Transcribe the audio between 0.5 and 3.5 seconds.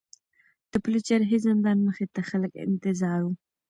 د پلچرخي زندان مخې ته خلک انتظار وو.